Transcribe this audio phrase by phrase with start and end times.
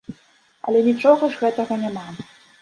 [0.71, 2.07] Але нічога ж гэтага няма.